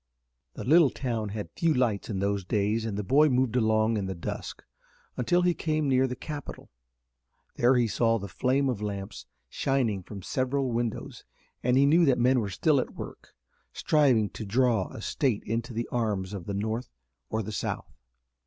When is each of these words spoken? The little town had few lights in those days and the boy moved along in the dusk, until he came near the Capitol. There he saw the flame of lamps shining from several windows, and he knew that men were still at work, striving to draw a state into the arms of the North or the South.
The 0.55 0.63
little 0.63 0.89
town 0.89 1.29
had 1.29 1.51
few 1.55 1.75
lights 1.75 2.09
in 2.09 2.17
those 2.17 2.43
days 2.43 2.85
and 2.85 2.97
the 2.97 3.03
boy 3.03 3.29
moved 3.29 3.55
along 3.55 3.97
in 3.97 4.07
the 4.07 4.15
dusk, 4.15 4.63
until 5.15 5.43
he 5.43 5.53
came 5.53 5.87
near 5.87 6.07
the 6.07 6.15
Capitol. 6.15 6.71
There 7.57 7.75
he 7.75 7.87
saw 7.87 8.17
the 8.17 8.27
flame 8.27 8.67
of 8.67 8.81
lamps 8.81 9.27
shining 9.47 10.01
from 10.01 10.23
several 10.23 10.71
windows, 10.71 11.23
and 11.61 11.77
he 11.77 11.85
knew 11.85 12.03
that 12.05 12.17
men 12.17 12.39
were 12.39 12.49
still 12.49 12.79
at 12.79 12.95
work, 12.95 13.35
striving 13.73 14.31
to 14.31 14.43
draw 14.43 14.89
a 14.89 15.03
state 15.03 15.43
into 15.43 15.71
the 15.71 15.87
arms 15.91 16.33
of 16.33 16.47
the 16.47 16.55
North 16.55 16.89
or 17.29 17.43
the 17.43 17.51
South. 17.51 17.93